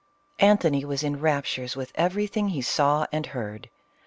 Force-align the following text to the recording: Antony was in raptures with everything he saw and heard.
Antony 0.39 0.83
was 0.83 1.03
in 1.03 1.19
raptures 1.19 1.75
with 1.75 1.91
everything 1.93 2.47
he 2.47 2.61
saw 2.63 3.05
and 3.11 3.23
heard. 3.27 3.69